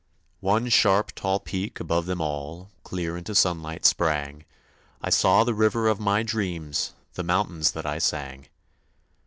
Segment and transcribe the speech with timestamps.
[0.39, 4.45] One sharp, tall peak above them all Clear into sunlight sprang
[4.99, 8.47] I saw the river of my dreams, The mountains that I sang!